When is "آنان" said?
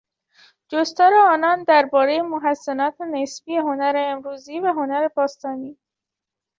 1.15-1.63